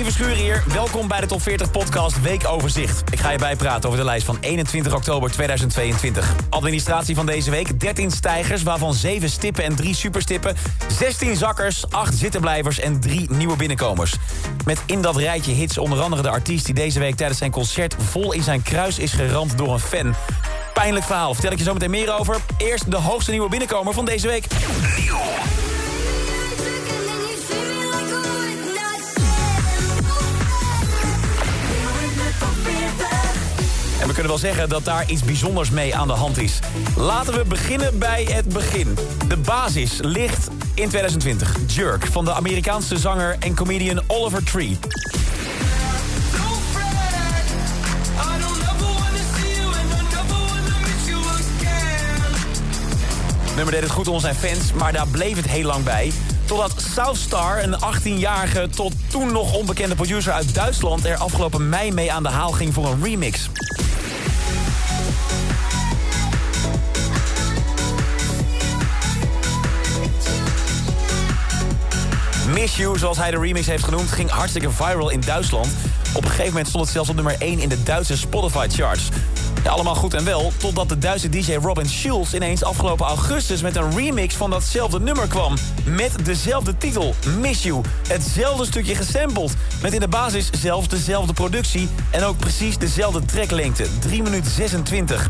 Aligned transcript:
Armin 0.00 0.14
Verschuren 0.14 0.42
hier. 0.42 0.64
Welkom 0.74 1.08
bij 1.08 1.20
de 1.20 1.26
Top 1.26 1.42
40 1.42 1.70
Podcast 1.70 2.20
Weekoverzicht. 2.20 3.12
Ik 3.12 3.18
ga 3.20 3.30
je 3.30 3.38
bijpraten 3.38 3.88
over 3.88 4.00
de 4.00 4.04
lijst 4.04 4.26
van 4.26 4.38
21 4.40 4.94
oktober 4.94 5.30
2022. 5.30 6.34
Administratie 6.50 7.14
van 7.14 7.26
deze 7.26 7.50
week, 7.50 7.80
13 7.80 8.10
stijgers... 8.10 8.62
waarvan 8.62 8.94
7 8.94 9.30
stippen 9.30 9.64
en 9.64 9.74
3 9.76 9.94
superstippen... 9.94 10.56
16 10.98 11.36
zakkers, 11.36 11.90
8 11.90 12.14
zittenblijvers 12.14 12.78
en 12.78 13.00
3 13.00 13.30
nieuwe 13.30 13.56
binnenkomers. 13.56 14.14
Met 14.64 14.82
in 14.86 15.02
dat 15.02 15.16
rijtje 15.16 15.52
hits 15.52 15.78
onder 15.78 16.00
andere 16.00 16.22
de 16.22 16.30
artiest... 16.30 16.64
die 16.64 16.74
deze 16.74 16.98
week 16.98 17.16
tijdens 17.16 17.38
zijn 17.38 17.50
concert 17.50 17.96
vol 17.98 18.32
in 18.32 18.42
zijn 18.42 18.62
kruis 18.62 18.98
is 18.98 19.12
geramd 19.12 19.58
door 19.58 19.72
een 19.72 19.80
fan... 19.80 20.14
Pijnlijk 20.74 21.04
verhaal, 21.04 21.32
vertel 21.32 21.52
ik 21.52 21.58
je 21.58 21.64
zo 21.64 21.72
meteen 21.72 21.90
meer 21.90 22.18
over. 22.18 22.36
Eerst 22.58 22.90
de 22.90 22.96
hoogste 22.96 23.30
nieuwe 23.30 23.48
binnenkomer 23.48 23.94
van 23.94 24.04
deze 24.04 24.26
week. 24.26 24.46
Nieuw. 24.98 25.69
Kunnen 34.20 34.40
wel 34.40 34.50
zeggen 34.50 34.68
dat 34.68 34.84
daar 34.84 35.10
iets 35.10 35.24
bijzonders 35.24 35.70
mee 35.70 35.96
aan 35.96 36.06
de 36.06 36.12
hand 36.12 36.38
is. 36.38 36.58
Laten 36.96 37.34
we 37.34 37.44
beginnen 37.44 37.98
bij 37.98 38.28
het 38.32 38.48
begin. 38.48 38.96
De 39.28 39.36
basis 39.36 39.98
ligt 40.00 40.48
in 40.74 40.88
2020. 40.88 41.56
Jerk 41.66 42.06
van 42.06 42.24
de 42.24 42.32
Amerikaanse 42.32 42.98
zanger 42.98 43.36
en 43.38 43.54
comedian 43.54 44.02
Oliver 44.06 44.44
Tree. 44.44 44.78
nummer 53.54 53.74
deed 53.74 53.82
het 53.82 53.90
goed 53.90 54.06
onder 54.06 54.22
zijn 54.22 54.34
fans, 54.34 54.72
maar 54.72 54.92
daar 54.92 55.08
bleef 55.08 55.36
het 55.36 55.48
heel 55.48 55.64
lang 55.64 55.84
bij. 55.84 56.12
Totdat 56.44 56.74
Southstar, 56.94 57.62
een 57.62 57.74
18-jarige 57.74 58.68
tot 58.68 58.92
toen 59.10 59.32
nog 59.32 59.54
onbekende 59.54 59.94
producer 59.94 60.32
uit 60.32 60.54
Duitsland... 60.54 61.04
er 61.04 61.16
afgelopen 61.16 61.68
mei 61.68 61.92
mee 61.92 62.12
aan 62.12 62.22
de 62.22 62.28
haal 62.28 62.50
ging 62.50 62.74
voor 62.74 62.86
een 62.86 63.02
remix. 63.02 63.48
Miss 72.52 72.76
You, 72.76 72.98
zoals 72.98 73.16
hij 73.16 73.30
de 73.30 73.38
remix 73.38 73.66
heeft 73.66 73.84
genoemd, 73.84 74.10
ging 74.10 74.30
hartstikke 74.30 74.70
viral 74.70 75.10
in 75.10 75.20
Duitsland. 75.20 75.68
Op 76.14 76.22
een 76.22 76.28
gegeven 76.28 76.48
moment 76.48 76.68
stond 76.68 76.84
het 76.84 76.92
zelfs 76.92 77.08
op 77.08 77.14
nummer 77.14 77.36
1 77.38 77.58
in 77.58 77.68
de 77.68 77.82
Duitse 77.82 78.16
Spotify-charts. 78.16 79.08
Ja, 79.64 79.70
allemaal 79.70 79.94
goed 79.94 80.14
en 80.14 80.24
wel, 80.24 80.52
totdat 80.56 80.88
de 80.88 80.98
Duitse 80.98 81.28
DJ 81.28 81.54
Robin 81.54 81.88
Schulz 81.88 82.32
ineens 82.32 82.64
afgelopen 82.64 83.06
augustus 83.06 83.60
met 83.60 83.76
een 83.76 83.96
remix 83.96 84.34
van 84.34 84.50
datzelfde 84.50 85.00
nummer 85.00 85.26
kwam. 85.26 85.54
Met 85.84 86.24
dezelfde 86.24 86.76
titel, 86.76 87.14
Miss 87.40 87.62
You. 87.62 87.80
Hetzelfde 88.08 88.64
stukje 88.64 88.94
gesampled. 88.94 89.54
Met 89.82 89.92
in 89.92 90.00
de 90.00 90.08
basis 90.08 90.50
zelfs 90.60 90.88
dezelfde 90.88 91.32
productie 91.32 91.88
en 92.10 92.24
ook 92.24 92.36
precies 92.36 92.78
dezelfde 92.78 93.24
tracklengte. 93.24 93.86
3 94.00 94.22
minuten 94.22 94.50
26. 94.50 95.28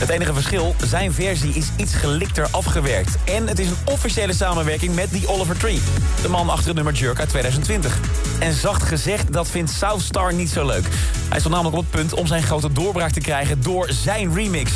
Het 0.00 0.08
enige 0.08 0.34
verschil, 0.34 0.74
zijn 0.84 1.12
versie 1.12 1.54
is 1.54 1.66
iets 1.76 1.94
gelikter 1.94 2.48
afgewerkt. 2.50 3.16
En 3.24 3.48
het 3.48 3.58
is 3.58 3.68
een 3.68 3.76
officiële 3.84 4.32
samenwerking 4.32 4.94
met 4.94 5.10
die 5.10 5.28
Oliver 5.28 5.56
Tree. 5.58 5.80
De 6.22 6.28
man 6.28 6.48
achter 6.48 6.66
het 6.66 6.74
nummer 6.74 6.94
Jerk 6.94 7.18
uit 7.18 7.28
2020. 7.28 7.98
En 8.38 8.52
zacht 8.52 8.82
gezegd, 8.82 9.32
dat 9.32 9.48
vindt 9.48 9.70
Southstar 9.70 10.34
niet 10.34 10.50
zo 10.50 10.66
leuk. 10.66 10.84
Hij 11.28 11.38
stond 11.38 11.54
namelijk 11.54 11.76
op 11.76 11.82
het 11.82 12.00
punt 12.00 12.14
om 12.14 12.26
zijn 12.26 12.42
grote 12.42 12.72
doorbraak 12.72 13.12
te 13.12 13.20
krijgen 13.20 13.62
door 13.62 13.88
zijn 13.90 14.34
remix. 14.34 14.72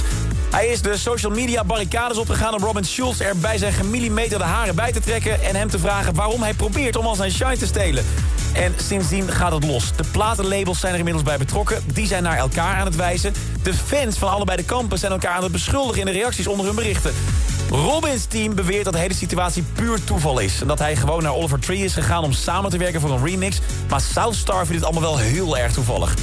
Hij 0.50 0.66
is 0.66 0.82
de 0.82 0.96
social 0.96 1.32
media 1.32 1.64
barricades 1.64 2.16
opgegaan 2.16 2.54
om 2.54 2.62
Robin 2.62 2.84
Schulz 2.84 3.20
er 3.20 3.36
bij 3.36 3.58
zijn 3.58 3.72
gemillimeterde 3.72 4.44
haren 4.44 4.74
bij 4.74 4.92
te 4.92 5.00
trekken... 5.00 5.42
en 5.42 5.56
hem 5.56 5.68
te 5.68 5.78
vragen 5.78 6.14
waarom 6.14 6.42
hij 6.42 6.54
probeert 6.54 6.96
om 6.96 7.06
al 7.06 7.14
zijn 7.14 7.30
shine 7.30 7.56
te 7.56 7.66
stelen. 7.66 8.04
En 8.54 8.74
sindsdien 8.76 9.28
gaat 9.28 9.52
het 9.52 9.64
los. 9.64 9.96
De 9.96 10.04
platenlabels 10.10 10.80
zijn 10.80 10.92
er 10.92 10.98
inmiddels 10.98 11.24
bij 11.24 11.38
betrokken. 11.38 11.82
Die 11.92 12.06
zijn 12.06 12.22
naar 12.22 12.36
elkaar 12.36 12.76
aan 12.76 12.86
het 12.86 12.96
wijzen. 12.96 13.32
De 13.62 13.74
fans 13.74 14.18
van 14.18 14.30
allebei 14.30 14.56
de 14.56 14.64
kampen 14.64 14.98
zijn 14.98 15.12
elkaar 15.12 15.36
aan 15.36 15.42
het 15.42 15.52
beschuldigen... 15.52 16.00
in 16.00 16.06
de 16.06 16.12
reacties 16.12 16.46
onder 16.46 16.66
hun 16.66 16.74
berichten. 16.74 17.12
Robins 17.70 18.24
team 18.24 18.54
beweert 18.54 18.84
dat 18.84 18.92
de 18.92 18.98
hele 18.98 19.14
situatie 19.14 19.64
puur 19.72 20.04
toeval 20.04 20.38
is. 20.38 20.60
En 20.60 20.66
dat 20.66 20.78
hij 20.78 20.96
gewoon 20.96 21.22
naar 21.22 21.34
Oliver 21.34 21.58
Tree 21.58 21.84
is 21.84 21.94
gegaan 21.94 22.24
om 22.24 22.32
samen 22.32 22.70
te 22.70 22.78
werken 22.78 23.00
voor 23.00 23.10
een 23.10 23.24
remix. 23.24 23.58
Maar 23.88 24.00
Southstar 24.00 24.66
vindt 24.66 24.84
het 24.84 24.84
allemaal 24.84 25.10
wel 25.10 25.18
heel 25.18 25.58
erg 25.58 25.72
toevallig. 25.72 26.14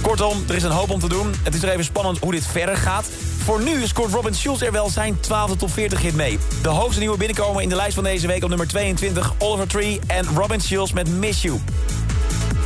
Kortom, 0.00 0.44
er 0.48 0.54
is 0.54 0.62
een 0.62 0.70
hoop 0.70 0.90
om 0.90 1.00
te 1.00 1.08
doen. 1.08 1.34
Het 1.42 1.54
is 1.54 1.62
er 1.62 1.68
even 1.68 1.84
spannend 1.84 2.18
hoe 2.18 2.32
dit 2.32 2.46
verder 2.46 2.76
gaat. 2.76 3.06
Voor 3.44 3.62
nu 3.62 3.86
scoort 3.86 4.12
Robin 4.12 4.34
Schulz 4.34 4.62
er 4.62 4.72
wel 4.72 4.90
zijn 4.90 5.16
12e 5.16 5.56
top 5.58 5.70
40 5.70 6.02
hit 6.02 6.14
mee. 6.14 6.38
De 6.62 6.68
hoogste 6.68 7.00
nieuwe 7.00 7.16
binnenkomen 7.16 7.62
in 7.62 7.68
de 7.68 7.74
lijst 7.74 7.94
van 7.94 8.04
deze 8.04 8.26
week 8.26 8.42
op 8.42 8.48
nummer 8.48 8.68
22... 8.68 9.32
Oliver 9.38 9.68
Tree 9.68 10.00
en 10.06 10.24
Robin 10.34 10.60
Schulz 10.60 10.92
met 10.92 11.08
Miss 11.08 11.42
You. 11.42 11.58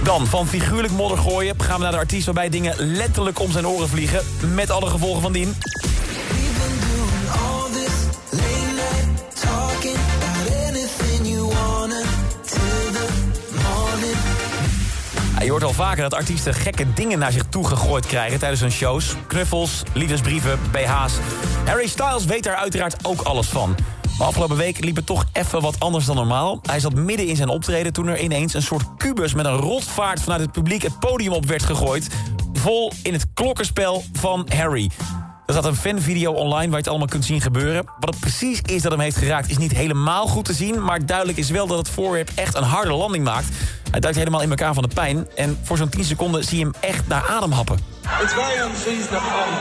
Dan, 0.03 0.27
van 0.27 0.47
figuurlijk 0.47 0.93
modder 0.93 1.19
gooien 1.19 1.61
gaan 1.61 1.77
we 1.77 1.83
naar 1.83 1.93
de 1.93 1.99
artiest... 1.99 2.25
waarbij 2.25 2.49
dingen 2.49 2.75
letterlijk 2.77 3.39
om 3.39 3.51
zijn 3.51 3.67
oren 3.67 3.89
vliegen... 3.89 4.25
met 4.55 4.71
alle 4.71 4.91
gevolgen 4.91 5.23
van 5.23 5.33
dien. 5.33 5.55
Hoort 15.59 15.77
al 15.77 15.85
vaker 15.85 16.03
dat 16.03 16.15
artiesten 16.15 16.55
gekke 16.55 16.93
dingen 16.95 17.19
naar 17.19 17.33
zich 17.33 17.45
toe 17.49 17.67
gegooid 17.67 18.07
krijgen 18.07 18.39
tijdens 18.39 18.61
hun 18.61 18.73
shows. 18.73 19.15
Knuffels, 19.27 19.83
liefdesbrieven, 19.93 20.59
BH's. 20.73 21.13
Harry 21.65 21.87
Styles 21.87 22.25
weet 22.25 22.45
daar 22.45 22.55
uiteraard 22.55 23.05
ook 23.05 23.21
alles 23.21 23.47
van. 23.47 23.77
Maar 24.19 24.27
afgelopen 24.27 24.57
week 24.57 24.85
liep 24.85 24.97
het 24.97 25.07
toch 25.07 25.25
even 25.33 25.61
wat 25.61 25.81
anders 25.81 26.05
dan 26.05 26.17
normaal. 26.17 26.61
Hij 26.63 26.81
zat 26.81 26.95
midden 26.95 27.27
in 27.27 27.37
zijn 27.37 27.49
optreden 27.49 27.93
toen 27.93 28.07
er 28.07 28.21
ineens 28.21 28.55
een 28.55 28.63
soort 28.63 28.85
kubus... 28.97 29.35
met 29.35 29.47
een 29.47 29.57
rotvaart 29.57 30.23
vanuit 30.23 30.41
het 30.41 30.53
publiek 30.53 30.83
het 30.83 30.99
podium 30.99 31.33
op 31.33 31.47
werd 31.47 31.63
gegooid. 31.63 32.09
Vol 32.53 32.93
in 33.03 33.13
het 33.13 33.27
klokkenspel 33.35 34.05
van 34.13 34.49
Harry. 34.55 34.91
Er 35.49 35.55
zat 35.55 35.65
een 35.65 35.77
fanvideo 35.77 36.33
online 36.33 36.59
waar 36.59 36.71
je 36.71 36.77
het 36.77 36.89
allemaal 36.89 37.07
kunt 37.07 37.25
zien 37.25 37.41
gebeuren. 37.41 37.85
Wat 37.99 38.11
het 38.11 38.21
precies 38.21 38.61
is 38.63 38.83
dat 38.83 38.93
hem 38.93 39.01
heeft 39.01 39.17
geraakt 39.17 39.51
is 39.51 39.59
niet 39.59 39.73
helemaal 39.73 40.27
goed 40.27 40.45
te 40.45 40.53
zien... 40.53 40.85
maar 40.85 41.07
duidelijk 41.07 41.39
is 41.39 41.51
wel 41.51 41.67
dat 41.67 41.79
het 41.79 41.89
voorwerp 41.89 42.31
echt 42.35 42.57
een 42.57 42.63
harde 42.63 42.93
landing 42.93 43.25
maakt. 43.25 43.47
Hij 43.91 44.01
duikt 44.01 44.19
helemaal 44.19 44.43
in 44.43 44.51
elkaar 44.51 44.75
van 44.75 44.83
de 44.83 44.95
pijn. 44.95 45.27
En 45.37 45.59
voor 45.63 45.77
zo'n 45.77 45.89
10 45.89 46.05
seconden 46.05 46.45
zie 46.45 46.59
je 46.59 46.65
hem 46.65 46.75
echt 46.81 47.07
naar 47.07 47.29
adem 47.29 47.53
happen. 47.53 47.79
Het 48.07 48.35
hem 48.35 48.71
sinds 48.85 49.11
naar 49.11 49.21
adem. 49.21 49.55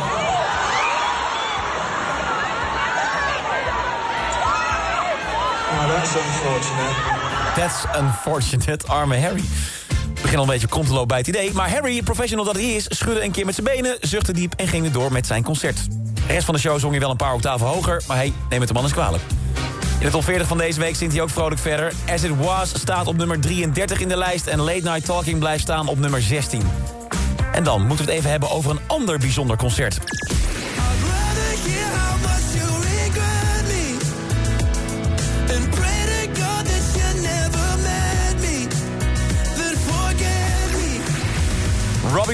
Oh, 5.72 5.96
that's 5.96 6.16
unfortunate. 6.16 6.96
That's 7.56 7.86
unfortunate, 8.00 8.88
arme 8.88 9.20
Harry. 9.20 9.44
Begin 10.22 10.38
al 10.38 10.44
een 10.44 10.50
beetje 10.50 10.68
kont 10.68 10.88
te 10.88 10.94
lopen 10.94 11.08
bij 11.08 11.18
het 11.18 11.28
idee. 11.28 11.54
Maar 11.54 11.70
Harry, 11.70 12.02
professional 12.02 12.46
dat 12.46 12.56
hij 12.56 12.66
is, 12.66 12.86
schudde 12.90 13.24
een 13.24 13.32
keer 13.32 13.46
met 13.46 13.56
zijn 13.56 13.68
benen... 13.68 13.98
zuchtte 14.02 14.34
diep 14.34 14.54
en 14.58 14.68
ging 14.68 14.86
er 14.86 14.92
door 14.92 15.12
met 15.12 15.28
zijn 15.28 15.44
concert. 15.44 15.78
De 16.28 16.34
rest 16.34 16.46
van 16.46 16.54
de 16.54 16.60
show 16.60 16.80
zong 16.80 16.92
hij 16.92 17.02
wel 17.02 17.10
een 17.10 17.18
paar 17.18 17.34
octaven 17.34 17.68
hoger... 17.68 18.02
maar 18.08 18.18
hey, 18.18 18.34
neem 18.50 18.60
het 18.60 18.68
de 18.68 18.74
man 18.74 18.84
eens 18.84 18.94
kwalijk. 18.94 19.24
In 20.00 20.06
de 20.06 20.12
top 20.12 20.24
40 20.24 20.48
van 20.48 20.58
deze 20.58 20.80
week 20.80 20.96
zingt 20.96 21.14
hij 21.14 21.24
ook 21.24 21.30
vrolijk 21.30 21.62
verder. 21.62 21.94
As 22.10 22.24
It 22.24 22.32
Was 22.38 22.70
staat 22.70 23.08
op 23.08 23.18
nummer 23.18 23.40
33 23.40 24.00
in 24.00 24.08
de 24.08 24.18
lijst... 24.18 24.48
en 24.48 24.60
Late 24.60 24.82
Night 24.84 25.06
Talking 25.06 25.40
blijft 25.40 25.62
staan 25.62 25.88
op 25.88 26.00
nummer 26.00 26.22
16. 26.22 26.62
En 27.52 27.64
dan 27.64 27.88
moeten 27.88 28.06
we 28.06 28.12
het 28.12 28.20
even 28.20 28.32
hebben 28.32 28.50
over 28.50 28.72
een 28.72 28.80
ander 28.88 29.20
bijzonder 29.20 29.58
concert. 29.58 30.00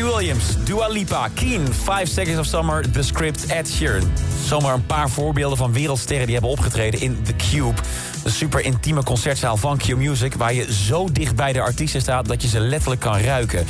Robbie 0.04 0.26
Williams, 0.26 0.64
Dua 0.64 0.88
Lipa, 0.88 1.28
Keen, 1.34 1.74
5 1.74 2.10
Seconds 2.10 2.40
of 2.40 2.46
Summer, 2.46 2.92
The 2.92 3.02
Script, 3.02 3.46
Ed 3.46 3.70
Sheeran. 3.70 4.12
Zomaar 4.46 4.74
een 4.74 4.86
paar 4.86 5.10
voorbeelden 5.10 5.58
van 5.58 5.74
wereldsterren 5.74 6.26
die 6.26 6.36
hebben 6.36 6.52
opgetreden 6.52 7.00
in 7.00 7.24
The 7.24 7.36
Cube. 7.36 7.82
De 8.24 8.30
super 8.30 8.62
intieme 8.62 9.04
concertzaal 9.04 9.58
van 9.58 9.78
Q 9.78 9.96
Music... 9.96 10.34
waar 10.34 10.54
je 10.54 10.74
zo 10.74 11.12
dicht 11.12 11.36
bij 11.36 11.54
de 11.54 11.62
artiesten 11.62 12.02
staat 12.02 12.28
dat 12.28 12.42
je 12.42 12.48
ze 12.48 12.60
letterlijk 12.60 13.02
kan 13.02 13.18
ruiken. 13.18 13.66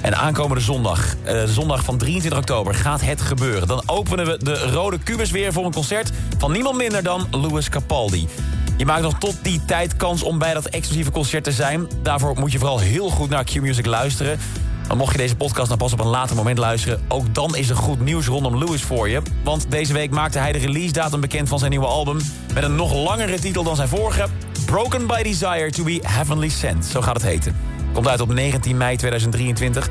En 0.00 0.16
aankomende 0.16 0.62
zondag, 0.62 1.14
uh, 1.26 1.44
zondag 1.44 1.84
van 1.84 1.98
23 1.98 2.40
oktober, 2.40 2.74
gaat 2.74 3.00
het 3.00 3.20
gebeuren. 3.20 3.68
Dan 3.68 3.82
openen 3.86 4.26
we 4.26 4.38
de 4.42 4.70
Rode 4.70 4.98
Kubus 4.98 5.30
weer 5.30 5.52
voor 5.52 5.64
een 5.64 5.72
concert... 5.72 6.10
van 6.38 6.52
niemand 6.52 6.76
minder 6.76 7.02
dan 7.02 7.26
Louis 7.30 7.68
Capaldi. 7.68 8.28
Je 8.76 8.86
maakt 8.86 9.02
nog 9.02 9.18
tot 9.18 9.36
die 9.42 9.64
tijd 9.64 9.96
kans 9.96 10.22
om 10.22 10.38
bij 10.38 10.54
dat 10.54 10.66
exclusieve 10.66 11.10
concert 11.10 11.44
te 11.44 11.52
zijn. 11.52 11.88
Daarvoor 12.02 12.38
moet 12.38 12.52
je 12.52 12.58
vooral 12.58 12.78
heel 12.78 13.10
goed 13.10 13.28
naar 13.28 13.44
Q-Music 13.44 13.86
luisteren. 13.86 14.38
Dan 14.88 14.96
mocht 14.96 15.12
je 15.12 15.18
deze 15.18 15.36
podcast 15.36 15.68
nou 15.68 15.80
pas 15.80 15.92
op 15.92 16.00
een 16.00 16.06
later 16.06 16.36
moment 16.36 16.58
luisteren... 16.58 17.00
ook 17.08 17.34
dan 17.34 17.56
is 17.56 17.68
er 17.68 17.76
goed 17.76 18.00
nieuws 18.00 18.26
rondom 18.26 18.58
Lewis 18.58 18.82
voor 18.82 19.08
je. 19.08 19.22
Want 19.44 19.70
deze 19.70 19.92
week 19.92 20.10
maakte 20.10 20.38
hij 20.38 20.52
de 20.52 20.58
release 20.58 20.92
datum 20.92 21.20
bekend 21.20 21.48
van 21.48 21.58
zijn 21.58 21.70
nieuwe 21.70 21.86
album... 21.86 22.18
met 22.54 22.64
een 22.64 22.76
nog 22.76 22.94
langere 22.94 23.38
titel 23.38 23.62
dan 23.64 23.76
zijn 23.76 23.88
vorige... 23.88 24.26
Broken 24.66 25.06
by 25.06 25.22
Desire 25.22 25.70
to 25.70 25.84
be 25.84 26.00
Heavenly 26.02 26.48
Sent, 26.48 26.84
zo 26.84 27.00
gaat 27.00 27.14
het 27.14 27.22
heten. 27.22 27.56
Komt 27.92 28.08
uit 28.08 28.20
op 28.20 28.32
19 28.32 28.76
mei 28.76 28.96
2023. 28.96 29.88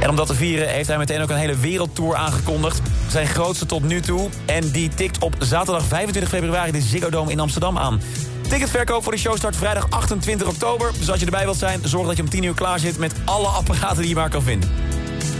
En 0.00 0.10
om 0.10 0.16
dat 0.16 0.26
te 0.26 0.34
vieren 0.34 0.68
heeft 0.68 0.88
hij 0.88 0.98
meteen 0.98 1.22
ook 1.22 1.30
een 1.30 1.36
hele 1.36 1.56
wereldtour 1.56 2.16
aangekondigd. 2.16 2.80
zijn 3.08 3.26
grootste 3.26 3.66
tot 3.66 3.82
nu 3.82 4.00
toe. 4.00 4.28
En 4.46 4.70
die 4.70 4.88
tikt 4.88 5.18
op 5.18 5.34
zaterdag 5.38 5.84
25 5.84 6.30
februari 6.30 6.70
de 6.70 6.80
Ziggo 6.80 7.10
Dome 7.10 7.30
in 7.30 7.40
Amsterdam 7.40 7.78
aan. 7.78 8.00
Ticketverkoop 8.48 9.02
voor 9.02 9.12
de 9.12 9.18
show 9.18 9.36
start 9.36 9.56
vrijdag 9.56 9.86
28 9.90 10.46
oktober. 10.46 10.92
Dus 10.98 11.10
als 11.10 11.20
je 11.20 11.24
erbij 11.24 11.44
wilt 11.44 11.56
zijn, 11.56 11.80
zorg 11.84 12.06
dat 12.06 12.16
je 12.16 12.22
om 12.22 12.28
10 12.28 12.42
uur 12.42 12.54
klaar 12.54 12.78
zit... 12.78 12.98
met 12.98 13.12
alle 13.24 13.46
apparaten 13.46 13.96
die 13.96 14.08
je 14.08 14.14
maar 14.14 14.30
kan 14.30 14.42
vinden. 14.42 14.70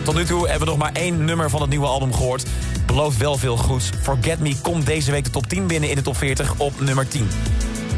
Tot 0.04 0.14
nu 0.14 0.24
toe 0.24 0.48
hebben 0.48 0.66
we 0.66 0.74
nog 0.74 0.82
maar 0.82 0.92
één 0.92 1.24
nummer 1.24 1.50
van 1.50 1.60
het 1.60 1.70
nieuwe 1.70 1.86
album 1.86 2.14
gehoord. 2.14 2.46
Belooft 2.86 3.16
wel 3.16 3.36
veel 3.36 3.56
goeds. 3.56 3.90
Forget 4.02 4.38
Me 4.40 4.56
komt 4.62 4.86
deze 4.86 5.10
week 5.10 5.24
de 5.24 5.30
top 5.30 5.46
10 5.46 5.66
binnen 5.66 5.90
in 5.90 5.96
de 5.96 6.02
top 6.02 6.16
40 6.16 6.54
op 6.56 6.80
nummer 6.80 7.08
10. 7.08 7.28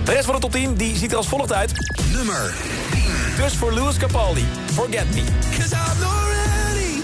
De 0.04 0.12
rest 0.12 0.24
van 0.24 0.34
de 0.34 0.40
top 0.40 0.52
10 0.52 0.74
die 0.74 0.96
ziet 0.96 1.10
er 1.10 1.16
als 1.16 1.28
volgt 1.28 1.52
uit. 1.52 1.72
Nummer 2.12 2.54
10. 2.92 3.02
Dus 3.36 3.52
voor 3.52 3.72
Louis 3.72 3.96
Capaldi, 3.96 4.44
Forget 4.72 5.14
Me. 5.14 5.22
Cause 5.58 5.74
I'm 5.74 6.00
not 6.00 6.26
ready 6.28 7.00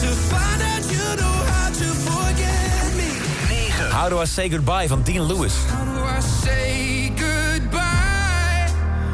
to 0.00 0.06
find 0.06 0.62
out 0.62 0.90
you 0.90 1.16
know 1.16 1.34
how 1.48 1.72
to 1.72 1.84
forget 2.10 2.94
me. 2.96 3.10
9. 3.78 3.90
How 3.90 4.10
Do 4.10 4.22
I 4.22 4.26
Say 4.26 4.50
Goodbye 4.50 4.88
van 4.88 5.02
Dean 5.02 5.26
Lewis. 5.26 5.54
Say 6.20 7.12
goodbye? 7.16 8.66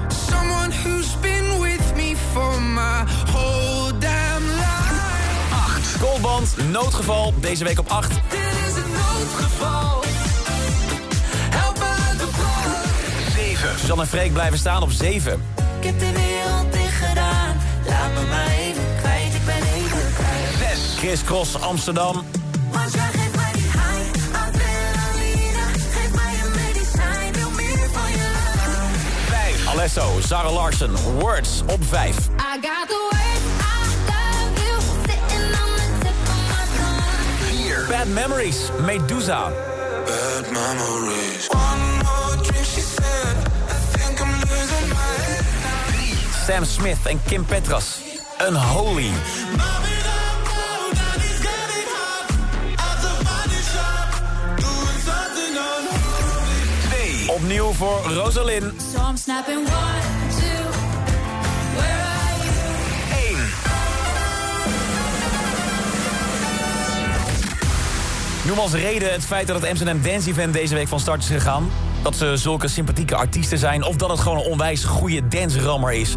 Someone 0.09 0.71
who's 0.71 1.17
been 1.21 1.61
with 1.61 1.97
me 1.97 2.15
for 2.33 2.61
my 2.61 3.05
whole 3.33 3.93
damn 3.99 4.47
life. 4.47 5.53
8. 5.77 6.01
Goldband, 6.01 6.57
Noodgeval, 6.71 7.35
deze 7.41 7.65
week 7.65 7.79
op 7.79 7.89
8. 7.91 8.09
Dit 8.09 8.41
is 8.67 8.75
een 8.83 8.91
noodgeval. 8.91 10.03
Help 11.51 11.79
uit 11.79 12.19
de 12.19 12.27
brand. 12.27 13.35
7. 13.35 13.79
Suzanne 13.79 14.03
en 14.03 14.09
Freek 14.09 14.33
blijven 14.33 14.59
staan 14.59 14.83
op 14.83 14.91
7. 14.91 15.43
Ik 15.81 15.87
heb 15.87 15.99
de 15.99 16.13
wereld 16.13 16.73
dicht 16.73 17.09
gedaan. 17.09 17.57
Laat 17.87 18.15
me 18.15 18.27
maar 18.29 18.47
even 18.47 18.85
kwijt, 19.01 19.35
ik 19.35 19.45
ben 19.45 19.63
even 19.75 20.13
kwijt. 20.15 20.77
6. 20.77 20.95
Chris 20.99 21.25
Cross, 21.25 21.61
Amsterdam. 21.61 22.25
5. 29.83 29.99
Alesso, 29.99 30.23
Sarah 30.23 30.51
Larsen, 30.51 30.95
Words 31.21 31.63
op 31.67 31.85
5. 31.85 32.29
I 32.39 32.59
got 32.61 32.89
the 32.89 32.95
words, 33.11 33.45
I 33.61 33.81
love 34.07 34.59
you. 34.63 34.81
Sitting 35.07 35.47
on 35.59 35.71
the 35.77 35.87
tip 36.03 36.19
of 36.29 36.41
my 36.51 36.65
tongue. 36.79 37.09
4. 37.67 37.89
Bad 37.89 38.09
Memories, 38.09 38.71
Medusa. 38.87 39.51
Bad 40.07 40.45
memories. 40.53 41.49
One 41.49 41.83
more 42.05 42.37
drink, 42.45 42.65
she 42.65 42.81
said. 42.81 43.37
I 43.69 43.79
think 43.97 44.21
I'm 44.21 44.41
losing 44.41 44.89
my 44.89 45.11
head. 45.27 45.45
Sam 46.47 46.65
Smith 46.65 47.07
en 47.07 47.19
Kim 47.27 47.45
Petras. 47.45 48.03
Unholy. 48.41 49.11
Opnieuw 57.53 57.73
voor 57.73 58.01
Rosalind. 58.13 58.83
So 58.95 59.09
I'm 59.09 59.17
snapping 59.17 59.59
one, 59.59 60.01
two. 60.31 60.63
Where 61.75 62.03
are 62.03 62.35
you? 62.45 62.57
1. 68.43 68.47
Noem 68.47 68.59
als 68.59 68.73
reden 68.73 69.13
het 69.13 69.25
feit 69.25 69.47
dat 69.47 69.61
het 69.61 69.69
Amsterdam 69.69 70.03
Dance 70.03 70.31
Event 70.31 70.53
deze 70.53 70.75
week 70.75 70.89
van 70.89 71.01
start 71.01 71.23
is 71.23 71.27
gegaan. 71.27 71.71
Dat 72.03 72.17
ze 72.17 72.37
zulke 72.37 72.69
sympathieke 72.69 73.15
artiesten 73.17 73.59
zijn. 73.59 73.85
Of 73.85 73.97
dat 73.97 74.11
het 74.11 74.21
gewoon 74.21 74.39
een 74.39 74.51
onwijs 74.51 74.85
goede 74.85 75.29
dance-rammer 75.29 75.93
is. 75.93 76.15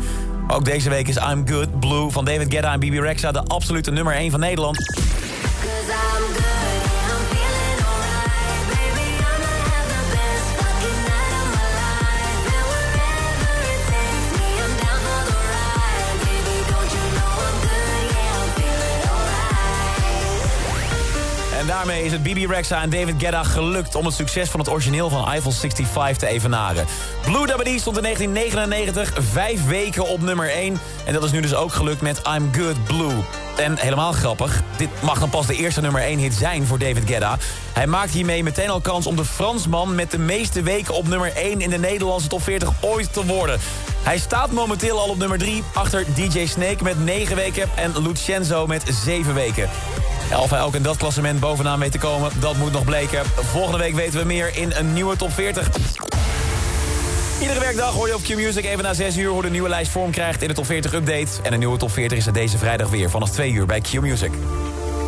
Ook 0.47 0.65
deze 0.65 0.89
week 0.89 1.07
is 1.07 1.15
I'm 1.15 1.47
Good 1.47 1.79
Blue 1.79 2.09
van 2.09 2.25
David 2.25 2.53
Guetta 2.53 2.73
en 2.73 2.79
BB 2.79 2.99
Rexha 2.99 3.31
de 3.31 3.43
absolute 3.47 3.91
nummer 3.91 4.13
1 4.13 4.31
van 4.31 4.39
Nederland. 4.39 4.77
Cause 4.77 5.91
I'm 5.91 6.33
good, 6.33 6.54
daarmee 21.75 22.03
is 22.03 22.11
het 22.11 22.23
BB 22.23 22.49
Rexha 22.49 22.81
en 22.81 22.89
David 22.89 23.15
Guetta 23.17 23.43
gelukt 23.43 23.95
om 23.95 24.05
het 24.05 24.13
succes 24.13 24.49
van 24.49 24.59
het 24.59 24.69
origineel 24.69 25.09
van 25.09 25.27
Eiffel 25.27 25.51
65 25.51 26.17
te 26.17 26.27
evenaren. 26.27 26.85
Blue 27.21 27.47
Dabba 27.47 27.63
Dee 27.63 27.79
stond 27.79 27.97
in 27.97 28.03
1999 28.03 29.13
vijf 29.31 29.65
weken 29.65 30.07
op 30.07 30.21
nummer 30.21 30.49
1. 30.49 30.79
En 31.05 31.13
dat 31.13 31.23
is 31.23 31.31
nu 31.31 31.41
dus 31.41 31.55
ook 31.55 31.73
gelukt 31.73 32.01
met 32.01 32.21
I'm 32.35 32.53
Good 32.53 32.83
Blue. 32.83 33.23
En 33.57 33.77
helemaal 33.77 34.11
grappig, 34.11 34.61
dit 34.77 34.89
mag 35.01 35.19
dan 35.19 35.29
pas 35.29 35.45
de 35.45 35.55
eerste 35.55 35.81
nummer 35.81 36.01
1 36.01 36.19
hit 36.19 36.33
zijn 36.33 36.65
voor 36.65 36.79
David 36.79 37.03
Guetta. 37.05 37.37
Hij 37.73 37.87
maakt 37.87 38.11
hiermee 38.11 38.43
meteen 38.43 38.69
al 38.69 38.81
kans 38.81 39.07
om 39.07 39.15
de 39.15 39.25
Fransman 39.25 39.95
met 39.95 40.11
de 40.11 40.19
meeste 40.19 40.61
weken 40.61 40.93
op 40.93 41.07
nummer 41.07 41.35
1 41.35 41.61
in 41.61 41.69
de 41.69 41.79
Nederlandse 41.79 42.27
top 42.27 42.43
40 42.43 42.69
ooit 42.81 43.13
te 43.13 43.25
worden. 43.25 43.59
Hij 44.03 44.17
staat 44.17 44.51
momenteel 44.51 44.99
al 44.99 45.09
op 45.09 45.17
nummer 45.17 45.37
3 45.37 45.63
achter 45.73 46.05
DJ 46.15 46.45
Snake 46.45 46.83
met 46.83 47.03
9 47.05 47.35
weken 47.35 47.69
en 47.75 48.01
Lucenzo 48.01 48.67
met 48.67 48.83
7 49.03 49.33
weken. 49.33 49.69
Hij 50.29 50.61
ook 50.61 50.75
in 50.75 50.81
dat 50.81 50.97
klassement 50.97 51.39
bovenaan 51.39 51.79
weet 51.79 51.91
te 51.91 51.97
komen, 51.97 52.31
dat 52.39 52.55
moet 52.55 52.71
nog 52.71 52.83
bleken. 52.83 53.25
Volgende 53.25 53.77
week 53.77 53.95
weten 53.95 54.19
we 54.19 54.25
meer 54.25 54.57
in 54.57 54.71
een 54.75 54.93
nieuwe 54.93 55.15
top 55.15 55.31
40. 55.31 55.69
Iedere 57.41 57.59
werkdag 57.59 57.93
hoor 57.93 58.07
je 58.07 58.15
op 58.15 58.21
Q-Music 58.21 58.65
even 58.65 58.83
na 58.83 58.93
6 58.93 59.17
uur 59.17 59.29
hoe 59.29 59.41
de 59.41 59.49
nieuwe 59.49 59.69
lijst 59.69 59.91
vorm 59.91 60.11
krijgt 60.11 60.41
in 60.41 60.47
de 60.47 60.53
top 60.53 60.65
40 60.65 60.93
update. 60.93 61.27
En 61.43 61.53
een 61.53 61.59
nieuwe 61.59 61.77
top 61.77 61.91
40 61.91 62.17
is 62.17 62.25
er 62.25 62.33
deze 62.33 62.57
vrijdag 62.57 62.89
weer 62.89 63.09
vanaf 63.09 63.29
2 63.29 63.51
uur 63.51 63.65
bij 63.65 63.81
Q-Music. 63.81 64.31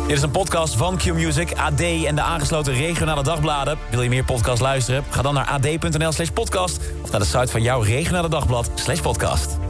Dit 0.06 0.16
is 0.16 0.22
een 0.22 0.30
podcast 0.30 0.76
van 0.76 0.96
Q-Music, 0.96 1.52
AD 1.52 1.80
en 1.80 2.14
de 2.14 2.22
aangesloten 2.22 2.74
regionale 2.74 3.22
dagbladen. 3.22 3.78
Wil 3.90 4.02
je 4.02 4.08
meer 4.08 4.24
podcast 4.24 4.60
luisteren? 4.60 5.04
Ga 5.10 5.22
dan 5.22 5.34
naar 5.34 5.46
ad.nl 5.46 6.12
slash 6.12 6.28
podcast 6.28 6.80
of 7.02 7.10
naar 7.10 7.20
de 7.20 7.26
site 7.26 7.48
van 7.48 7.62
jouw 7.62 7.80
regionale 7.80 8.28
dagblad 8.28 8.70
slash 8.74 9.00
podcast. 9.00 9.67